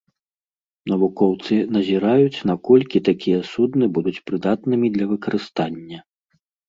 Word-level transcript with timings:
Навукоўцы 0.93 1.55
назіраюць, 1.75 2.43
наколькі 2.51 3.01
такія 3.09 3.39
судны 3.53 3.85
будуць 3.99 4.17
прыдатнымі 4.31 4.87
для 4.97 5.05
выкарыстання. 5.13 5.99